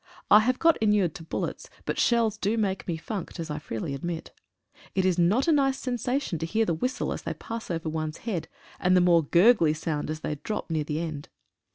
I 0.31 0.39
have 0.39 0.57
got 0.57 0.77
inured 0.77 1.13
to 1.13 1.23
bullets, 1.23 1.69
but 1.85 1.99
shells 1.99 2.35
do 2.35 2.57
make 2.57 2.87
me 2.87 2.97
funked, 2.97 3.39
as 3.39 3.51
I 3.51 3.59
freely 3.59 3.93
admit. 3.93 4.31
It 4.95 5.05
is 5.05 5.19
not 5.19 5.47
a 5.47 5.51
nice 5.51 5.77
sensation 5.77 6.39
to 6.39 6.47
hear 6.47 6.65
the 6.65 6.73
whistle 6.73 7.13
as 7.13 7.21
they 7.21 7.35
pass 7.35 7.69
over 7.69 7.87
one's 7.87 8.17
head, 8.25 8.47
and 8.79 8.97
the 8.97 8.99
more 8.99 9.21
gurgly 9.23 9.75
sound 9.75 10.09
as 10.09 10.21
they 10.21 10.33
dropped 10.43 10.71
near 10.71 10.85
the 10.85 10.99
end. 11.01 11.29